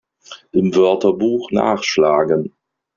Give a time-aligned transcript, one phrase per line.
[0.51, 2.55] Im Wörterbuch nachschlagen!